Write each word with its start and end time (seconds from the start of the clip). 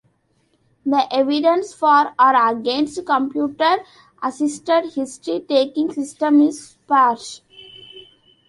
The 0.83 1.05
evidence 1.15 1.75
for 1.75 2.15
or 2.19 2.49
against 2.57 3.05
computer-assisted 3.05 4.93
history 4.95 5.45
taking 5.47 5.93
systems 5.93 6.55
is 6.57 6.67
sparse. 6.69 7.41